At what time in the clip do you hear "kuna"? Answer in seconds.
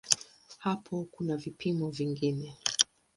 1.03-1.37